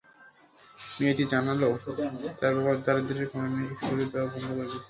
মেয়েটি 0.95 1.23
জানাল, 1.31 1.61
তার 2.39 2.51
বাবা 2.57 2.73
দারিদ্র্যের 2.85 3.27
কারণে 3.31 3.61
স্কুলে 3.79 4.05
যাওয়া 4.11 4.27
বন্ধ 4.27 4.47
করে 4.47 4.55
দিয়েছেন। 4.59 4.79